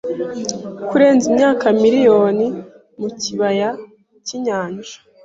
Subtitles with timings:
[0.89, 2.47] kurenza imyaka miliyoni
[2.99, 3.69] mukibaya
[4.25, 4.93] cyinyanja